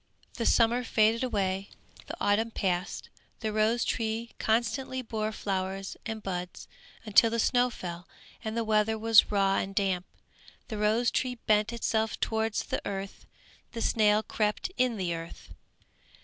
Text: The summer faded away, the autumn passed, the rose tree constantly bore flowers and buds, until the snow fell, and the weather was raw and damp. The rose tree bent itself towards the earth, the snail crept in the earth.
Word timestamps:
The 0.33 0.47
summer 0.47 0.83
faded 0.83 1.23
away, 1.23 1.69
the 2.07 2.17
autumn 2.19 2.49
passed, 2.49 3.09
the 3.41 3.53
rose 3.53 3.85
tree 3.85 4.31
constantly 4.39 5.03
bore 5.03 5.31
flowers 5.31 5.95
and 6.07 6.23
buds, 6.23 6.67
until 7.05 7.29
the 7.29 7.37
snow 7.37 7.69
fell, 7.69 8.07
and 8.43 8.57
the 8.57 8.63
weather 8.63 8.97
was 8.97 9.29
raw 9.31 9.57
and 9.57 9.75
damp. 9.75 10.07
The 10.69 10.79
rose 10.79 11.11
tree 11.11 11.35
bent 11.45 11.71
itself 11.71 12.19
towards 12.19 12.63
the 12.63 12.81
earth, 12.83 13.27
the 13.73 13.81
snail 13.83 14.23
crept 14.23 14.71
in 14.75 14.97
the 14.97 15.13
earth. 15.13 15.53